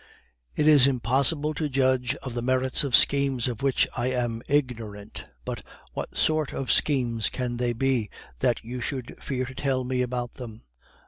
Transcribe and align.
It 0.55 0.67
is 0.67 0.87
impossible 0.87 1.53
to 1.53 1.69
judge 1.69 2.15
of 2.23 2.33
the 2.33 2.41
merits 2.41 2.83
of 2.83 2.95
schemes 2.95 3.47
of 3.47 3.61
which 3.61 3.87
I 3.95 4.07
am 4.07 4.41
ignorant; 4.47 5.25
but 5.45 5.61
what 5.93 6.17
sort 6.17 6.53
of 6.53 6.71
schemes 6.71 7.29
can 7.29 7.57
they 7.57 7.73
be, 7.73 8.09
that 8.39 8.63
you 8.63 8.81
should 8.81 9.15
fear 9.23 9.45
to 9.45 9.53
tell 9.53 9.83
me 9.83 10.01
about 10.01 10.33
them? 10.33 10.63